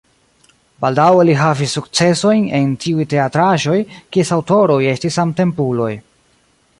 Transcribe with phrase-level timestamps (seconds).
[0.83, 3.77] Baldaŭe li havis sukcesojn en tiuj teatraĵoj,
[4.17, 5.91] kies aŭtoroj estis samtempuloj.